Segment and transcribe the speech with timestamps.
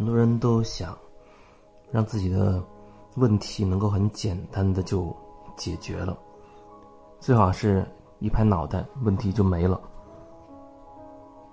[0.00, 0.96] 很多人都想
[1.90, 2.64] 让自己的
[3.16, 5.14] 问题能够很简单的就
[5.58, 6.18] 解决了，
[7.18, 7.86] 最好是
[8.18, 9.78] 一拍脑袋问题就没了。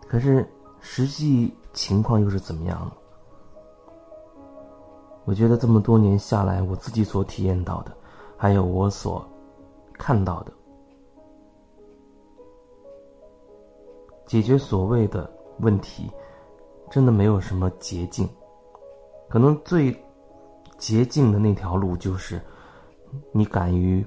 [0.07, 0.49] 可是
[0.79, 2.93] 实际情况又是怎么样呢？
[5.25, 7.91] 我觉得这么多年下来，我自己所体验到的，
[8.37, 9.27] 还有我所
[9.95, 10.53] 看到的，
[14.25, 16.09] 解决所谓的问题。
[16.89, 18.25] 真的没有什么捷径，
[19.29, 19.91] 可能最
[20.77, 22.41] 捷径的那条路就是，
[23.31, 24.05] 你敢于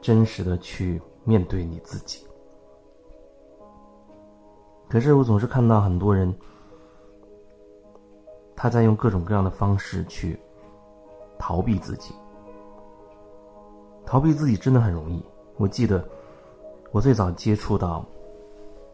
[0.00, 2.26] 真实的去面对你自己。
[4.88, 6.34] 可是我总是看到很多人，
[8.56, 10.40] 他在用各种各样的方式去
[11.38, 12.14] 逃避自己，
[14.06, 15.22] 逃避自己真的很容易。
[15.56, 16.02] 我记得
[16.90, 18.04] 我最早接触到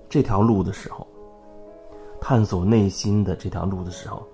[0.09, 1.07] 这条路的时候。
[2.21, 4.27] 探索内心的这条路的时候，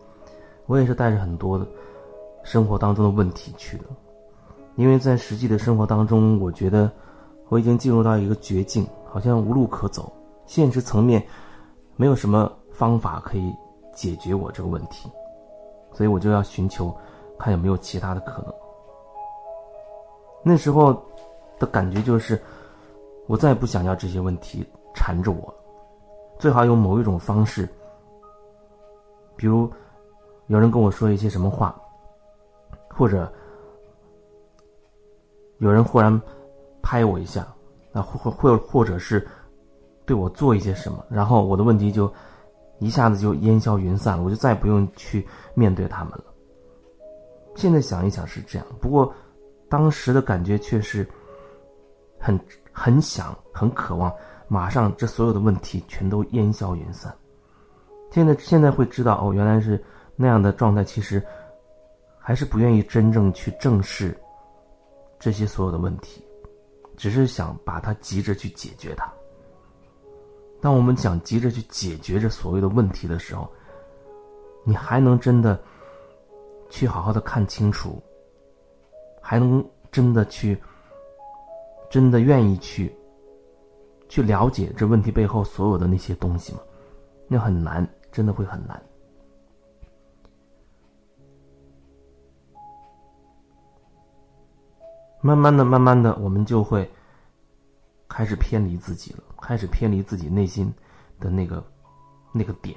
[0.70, 1.66] 我也是带着很多的
[2.44, 3.84] 生活当中的问题去的，
[4.76, 6.88] 因为在实际的生活当中，我觉得
[7.48, 10.12] 我已经进入到一个绝境，好像无路可走，
[10.46, 11.20] 现实层面
[11.96, 13.52] 没有什么方法可以
[13.92, 15.10] 解决我这个问题，
[15.92, 16.96] 所以我就要寻求
[17.36, 18.54] 看有没有其他的可能。
[20.44, 20.94] 那时候
[21.58, 22.40] 的感觉就是，
[23.26, 25.52] 我再也不想要这些问题缠着我，
[26.38, 27.68] 最好用某一种方式。
[29.34, 29.68] 比如，
[30.50, 31.72] 有人跟我说一些什么话，
[32.88, 33.32] 或者
[35.58, 36.20] 有人忽然
[36.82, 37.46] 拍我一下，
[37.92, 39.24] 啊，或或或者是
[40.04, 42.12] 对我做一些什么，然后我的问题就
[42.80, 46.24] 一下子就烟消云散了，我就再也不用去面对他们了。
[47.54, 49.14] 现在想一想是这样，不过
[49.68, 51.08] 当时的感觉却是
[52.18, 52.36] 很
[52.72, 54.12] 很想、很渴望，
[54.48, 57.14] 马上这所有的问题全都烟消云散。
[58.10, 59.80] 现在现在会知道哦，原来是
[60.20, 60.84] 那样的状态。
[60.84, 61.24] 其实
[62.18, 64.14] 还是不愿意真正去正视
[65.18, 66.22] 这些所有的问题，
[66.94, 69.10] 只是想把它急着去解决它。
[70.60, 73.50] 当我们想急着去解决这所谓的问题的时候，
[74.62, 75.58] 你还能真的
[76.68, 78.02] 去好好的看清楚，
[79.22, 80.60] 还能真的去
[81.88, 82.94] 真的愿意去
[84.06, 86.60] 去了解这问题背后所有的那些东西吗？
[87.26, 87.88] 那很难。
[88.12, 88.82] 真的会很难。
[95.20, 96.90] 慢慢的，慢慢的，我们就会
[98.08, 100.72] 开始偏离自己了，开始偏离自己内心
[101.18, 101.62] 的那个
[102.32, 102.76] 那个点，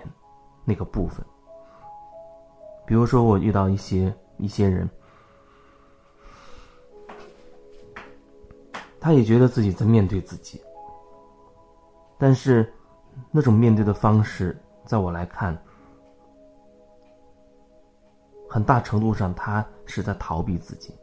[0.66, 1.26] 那个部分。
[2.86, 4.90] 比如说，我遇到一些一些人，
[9.00, 10.62] 他也觉得自己在面对自己，
[12.18, 12.74] 但是
[13.32, 14.60] 那种面对的方式。
[14.86, 15.58] 在我来看，
[18.50, 20.94] 很大程度上，他是在逃避自己。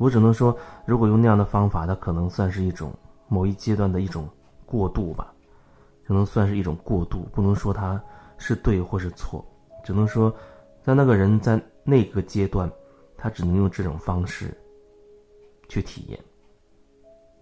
[0.00, 0.56] 我只能说，
[0.86, 2.90] 如果用那样的方法，它可能算是一种
[3.28, 4.26] 某一阶段的一种
[4.64, 5.30] 过渡吧，
[6.06, 7.28] 可能算是一种过渡。
[7.32, 8.02] 不能说他
[8.38, 9.44] 是对或是错，
[9.84, 10.34] 只能说，
[10.82, 12.68] 在那个人在那个阶段，
[13.14, 14.56] 他只能用这种方式
[15.68, 16.18] 去体验。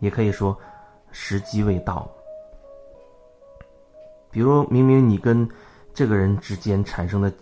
[0.00, 0.58] 也可以说，
[1.12, 2.10] 时机未到。
[4.32, 5.48] 比如，明明你跟
[5.94, 7.32] 这个人之间产生的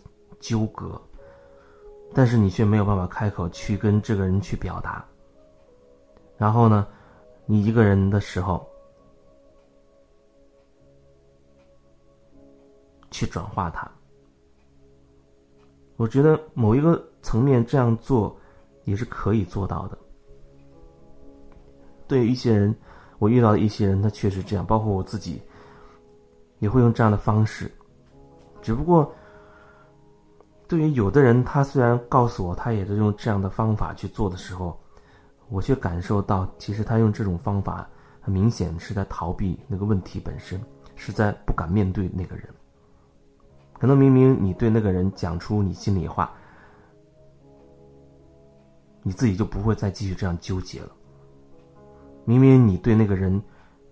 [0.40, 1.00] 纠葛，
[2.14, 5.04] 但是你却没有办法开口去跟这个人去表达。
[6.38, 6.86] 然后呢，
[7.46, 8.66] 你一个人的时候
[13.10, 13.90] 去转化它。
[15.96, 18.36] 我觉得某一个层面这样做
[18.84, 19.98] 也是可以做到的。
[22.06, 22.74] 对于一些人，
[23.18, 25.40] 我遇到的一些人，他确实这样，包括我自己，
[26.58, 27.70] 也会用这样的方式。
[28.60, 29.10] 只不过，
[30.68, 34.76] 对于有的人，他虽然告诉我他也是用这样的方法去做的时候，
[35.48, 37.88] 我却感受到，其实他用这种方法，
[38.20, 40.60] 很明显是在逃避那个问题本身，
[40.96, 42.48] 是在不敢面对那个人。
[43.74, 46.32] 可能明明你对那个人讲出你心里话，
[49.02, 50.90] 你自己就不会再继续这样纠结了。
[52.24, 53.40] 明明你对那个人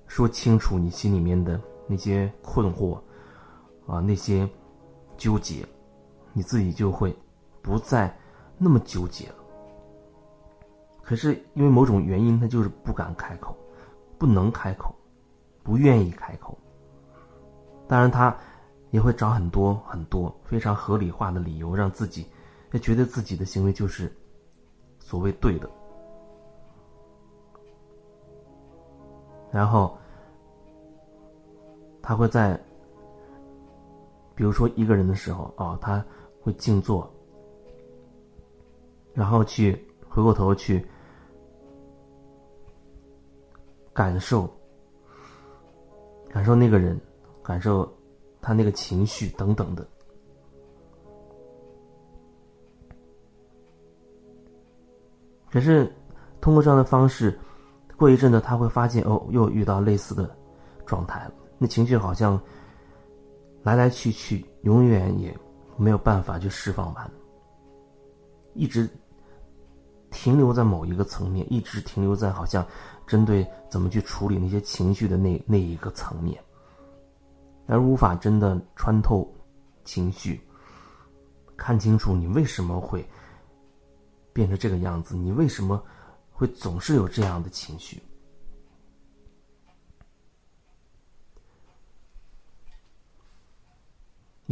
[0.09, 2.99] 说清楚你心里面的那些困惑，
[3.87, 4.49] 啊，那些。
[5.17, 5.65] 纠结，
[6.35, 7.17] 你自己就会
[7.63, 8.15] 不再
[8.59, 9.37] 那么纠结了。
[11.03, 13.57] 可是因为某种原因，他就是不敢开口，
[14.19, 14.95] 不能开口，
[15.63, 16.59] 不愿意开口。
[17.89, 18.37] 当然，他
[18.91, 22.27] 也会找很多很多非常合理化的理由，让自己
[22.73, 24.15] 也觉得自己的行为就是
[24.99, 25.71] 所谓对的。
[29.51, 29.97] 然后
[32.03, 32.61] 他会在。
[34.37, 36.05] 比如说一个人的时候啊，他
[36.45, 37.11] 会静坐
[39.15, 39.73] 然后去
[40.09, 40.87] 回过头去
[43.95, 44.49] 感受，
[46.29, 47.01] 感受那个人，
[47.43, 47.91] 感受
[48.43, 49.87] 他那个情绪等等的。
[55.51, 55.91] 可是
[56.41, 57.39] 通过这样的方式，
[57.97, 60.37] 过一阵子他会发现，哦，又遇到类似的
[60.85, 61.35] 状态了。
[61.57, 62.39] 那情绪好像
[63.63, 65.33] 来来去去，永远也
[65.77, 67.11] 没有办法去释放完，
[68.55, 68.89] 一直
[70.11, 72.65] 停留在某一个层面，一直停留在好像
[73.07, 76.41] 针对怎么去处理那些情绪的那那一个层面，
[77.67, 79.29] 而无法真的穿透
[79.85, 80.41] 情绪，
[81.57, 83.05] 看清楚你为什么会
[84.33, 85.83] 变成这个样子，你为什么
[86.31, 88.03] 会总是有这样的情绪。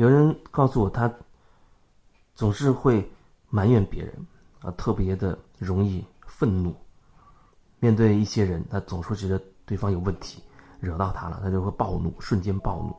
[0.02, 1.08] 有人告诉我，他
[2.34, 3.08] 总是会
[3.50, 4.12] 埋怨别人，
[4.60, 6.74] 啊，特别的容易愤怒。
[7.78, 10.42] 面对一些人，他总是觉得对方有问题，
[10.80, 12.92] 惹到他了，他就会暴怒，瞬间暴怒。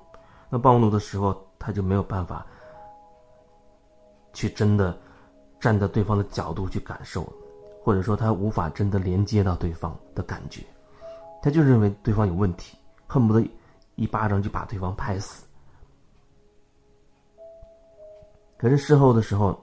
[0.49, 2.47] 那暴怒的时候，他就没有办法
[4.31, 4.97] 去真的
[5.59, 7.27] 站在对方的角度去感受，
[7.83, 10.63] 或者说他无法真的连接到对方的感觉，
[11.41, 12.77] 他就认为对方有问题，
[13.07, 13.45] 恨不得
[13.95, 15.45] 一巴掌就把对方拍死。
[18.63, 19.59] 可是事后的时候，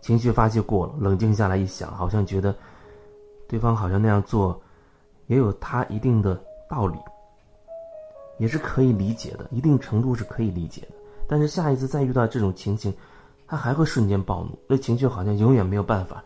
[0.00, 2.54] 情绪发泄过了，冷静下来一想，好像觉得
[3.48, 4.62] 对方好像那样做
[5.26, 6.40] 也有他一定的
[6.70, 6.96] 道理，
[8.38, 10.88] 也是可以理解的，一定程度是可以理解的。
[11.26, 12.94] 但是下一次再遇到这种情形，
[13.48, 16.22] 他还会瞬间暴怒，那情绪好像永远没有办法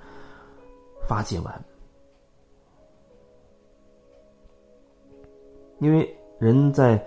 [1.08, 1.64] 发泄完，
[5.78, 7.02] 因为人在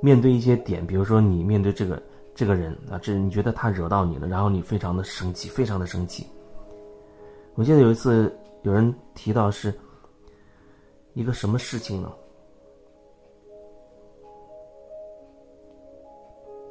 [0.00, 2.02] 面对一些点，比如说你面对这个。
[2.34, 6.26] 这个人啊，这你觉得他惹到你了，然后你非常的生气，非常的生气。
[7.54, 9.72] 我记得有一次有人提到是
[11.12, 12.10] 一个什么事情呢？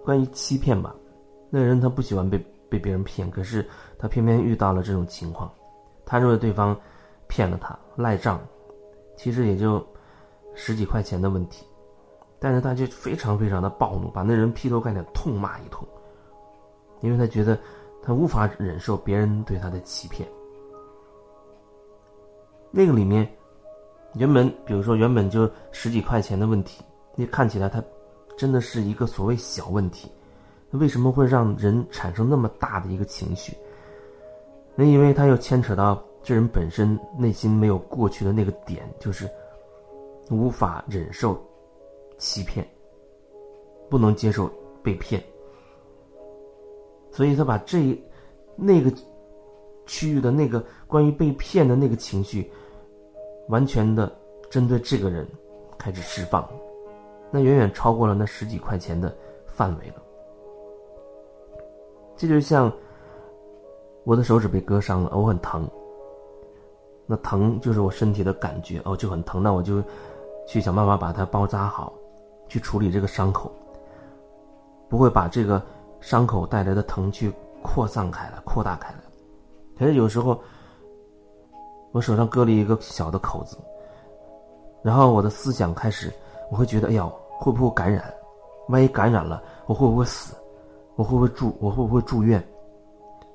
[0.04, 0.96] 关于欺骗吧。
[1.52, 3.64] 那个人他不喜欢被被别人骗，可是
[4.00, 5.54] 他偏偏遇到了这种情况，
[6.06, 6.76] 他认为对方
[7.28, 8.42] 骗了他赖账，
[9.16, 9.86] 其实也就
[10.56, 11.64] 十几块钱的问题。
[12.44, 15.88] 但是他就非常非常的暴怒，把那人劈头盖脸痛骂一通，
[17.02, 17.56] 因为他觉得
[18.02, 20.28] 他无法忍受别人对他的欺骗。
[22.72, 23.32] 那个里面，
[24.16, 26.84] 原本比如说原本就十几块钱的问题，
[27.14, 27.80] 你看起来他
[28.36, 30.12] 真的是一个所谓小问题，
[30.72, 33.56] 为什么会让人产生那么大的一个情绪？
[34.74, 39.30] 那因为他又牵扯到这人本身内心没有过去的那个点，就是
[40.32, 41.40] 无法忍受。
[42.22, 42.64] 欺骗，
[43.90, 44.48] 不能接受
[44.84, 45.22] 被骗，
[47.12, 48.00] 所以他把这
[48.56, 48.94] 那个
[49.88, 52.50] 区域的那个关于被骗的那个情绪，
[53.50, 54.16] 完全的
[54.52, 55.28] 针对这个人
[55.80, 56.48] 开始释放，
[57.32, 59.12] 那远远超过了那十几块钱的
[59.48, 59.96] 范围了。
[62.16, 62.72] 这就像
[64.04, 65.68] 我的手指被割伤了，我很疼，
[67.08, 69.82] 那疼就是我身体的感觉，哦就很疼，那我就
[70.48, 71.92] 去想办法把它包扎好。
[72.52, 73.50] 去处理这个伤口，
[74.90, 75.64] 不会把这个
[76.02, 77.32] 伤口带来的疼去
[77.64, 78.98] 扩散开来、扩大开来。
[79.80, 80.38] 可是有时候，
[81.94, 83.58] 我手上割了一个小的口子，
[84.84, 86.12] 然后我的思想开始，
[86.52, 88.14] 我会觉得，哎呀，会不会感染？
[88.68, 90.36] 万一感染了，我会不会死？
[90.98, 91.56] 我会不会住？
[91.62, 92.46] 我会不会住院？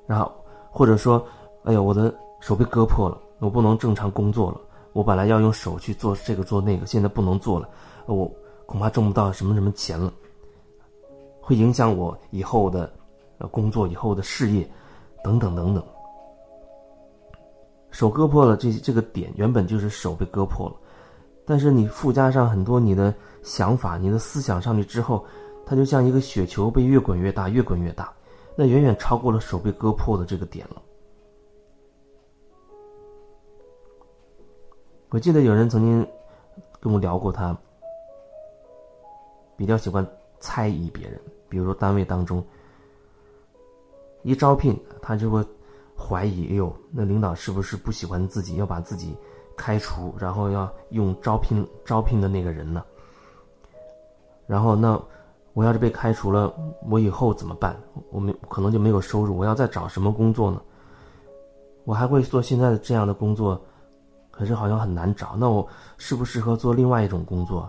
[0.05, 0.31] 然后
[0.69, 1.25] 或者说，
[1.63, 4.61] 哎呀，我的手被割破了，我不能正常工作了。
[4.93, 7.67] 我本来要用手去做这个做那个，现在不能做了。
[8.05, 8.29] 我。
[8.67, 10.13] 恐怕挣不到什么什么钱了，
[11.41, 12.91] 会影响我以后的
[13.37, 14.69] 呃工作、以后的事业
[15.23, 15.83] 等等等等。
[17.91, 20.75] 手割破了，这这个点原本就是手被割破了，
[21.45, 25.25] 但是你附加上很多你的想法、你的思想上去之后，
[25.65, 28.13] 它就像一个雪球被越滚越大、越滚越大，
[28.55, 30.81] 那远远超过了手被割破的这个点了。
[35.09, 36.05] 我记得有人曾经
[36.81, 37.57] 跟我聊过他。
[39.57, 40.05] 比较喜欢
[40.39, 42.41] 猜疑别人，比如说单位当中
[44.23, 45.43] 一招聘，他就会
[45.97, 49.15] 怀疑：哎呦，那领导是不是不喜欢自己，要把自己
[49.57, 52.85] 开除，然后要用招聘招聘的那个人呢？
[54.45, 55.01] 然后那
[55.53, 56.53] 我要是被开除了，
[56.87, 57.75] 我以后怎么办？
[58.11, 60.61] 我没可能就没有收入，我要再找什么工作呢？
[61.83, 63.59] 我还会做现在的这样的工作，
[64.29, 65.35] 可是好像很难找。
[65.35, 67.67] 那我适不适合做另外一种工作？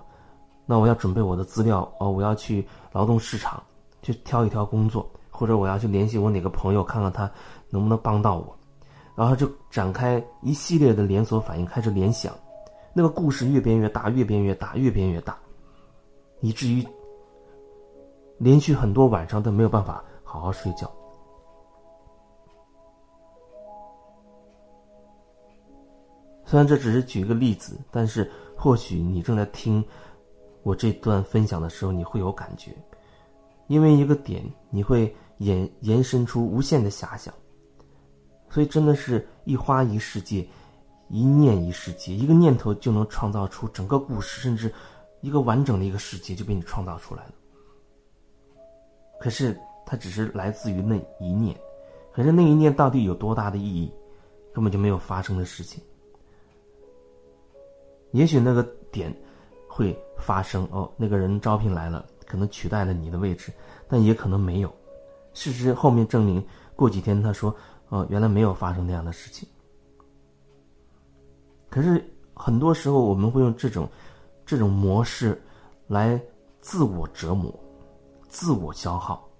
[0.70, 3.62] 那我要准备我的资料哦，我要去劳动市场
[4.02, 7.22] 去挑一挑工作，或者我要去联系我哪个朋友，看看他
[7.70, 8.54] 能不能帮到我，
[9.14, 12.34] 然后就展开一系列的连锁反应，开始联想，
[12.92, 15.38] 那个故事越编越大，越编越大，越编越大，
[16.42, 16.86] 以至于
[18.36, 20.86] 连续很多晚上都没有办法好好睡觉。
[26.44, 29.84] 虽然这只是举一个例子，但是或许你正在听
[30.62, 32.76] 我这段分享的时候，你会有感觉，
[33.66, 37.32] 因为一个点，你会延延伸出无限的遐想。
[38.50, 40.46] 所以真的是一花一世界，
[41.08, 44.72] 一念一世界，一个念头就能创造出整个故事，甚至
[45.20, 47.32] 一个完整的一个世界就被你创造出来了。
[49.20, 51.54] 可是它只是来自于那一念，
[52.12, 53.92] 可是那一念到底有多大的意义，
[54.52, 55.82] 根本就没有发生的事情。
[58.12, 59.14] 也许那个点
[59.78, 63.52] 会发生哦，那个人招聘来了，可能取代了你的位置，
[63.86, 64.74] 但也可能没有。
[65.34, 66.44] 事实后面证明，
[66.74, 67.54] 过几天他说
[67.90, 69.48] ：“哦，原来没有发生那样的事情。”
[71.70, 72.04] 可是
[72.34, 73.88] 很多时候我们会用这种
[74.44, 75.40] 这种模式
[75.86, 76.20] 来
[76.60, 77.54] 自我折磨、
[78.28, 79.30] 自我消耗，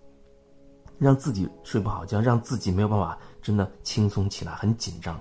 [0.99, 5.21] 让自己睡不好觉，让自己没有办法真的轻松起来，很紧张。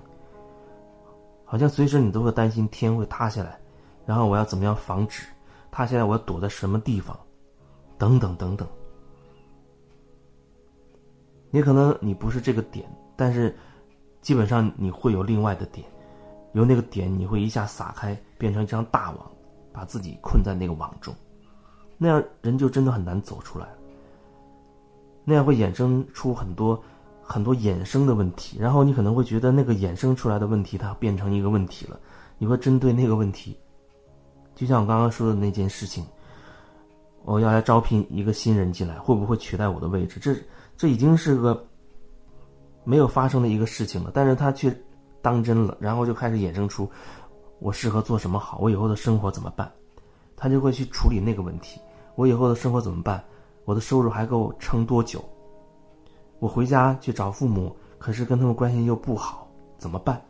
[1.44, 3.58] 好像随时你都会担心天会塌下来，
[4.08, 5.26] 然后我要怎么样防止
[5.70, 5.84] 他？
[5.84, 6.02] 现在？
[6.02, 7.14] 我要躲在什么地方？
[7.98, 8.66] 等等等等。
[11.50, 13.54] 也可能你不是这个点，但是
[14.22, 15.86] 基本上你会有另外的点，
[16.54, 19.30] 由那个点你会一下撒开，变成一张大网，
[19.74, 21.14] 把自己困在那个网中，
[21.98, 23.68] 那样人就真的很难走出来。
[25.22, 26.82] 那样会衍生出很多。
[27.30, 32.00] 很多衍生的问题，然后你可能会觉得那个衍生出来的问题它变成一个问题了，
[32.38, 33.54] 你会针对那个问题，
[34.58, 36.04] 就像我刚刚说的那件事情，
[37.24, 40.18] 我要来招聘一个新人进来，会不会取代我的位置？
[40.18, 40.34] 这
[40.76, 41.64] 这已经是个
[42.82, 44.76] 没有发生的一个事情了，但是他却
[45.22, 46.90] 当真了，然后就开始衍生出
[47.60, 49.70] 我适合做什么好，我以后的生活怎么办？
[50.36, 51.80] 他就会去处理那个问题，
[52.16, 53.22] 我以后的生活怎么办？
[53.64, 55.24] 我的收入还够撑多久？
[56.40, 59.48] 我回家去找父母，可是跟他们关系又不好，
[59.78, 60.20] 怎么办？